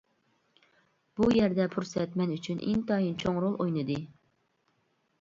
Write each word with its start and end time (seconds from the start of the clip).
بۇ 1.19 1.27
يەردە 1.39 1.69
پۇرسەت 1.77 2.19
مەن 2.23 2.35
ئۈچۈن 2.39 2.65
ئىنتايىن 2.71 3.15
چوڭ 3.27 3.41
رول 3.47 3.63
ئوينىدى. 3.63 4.03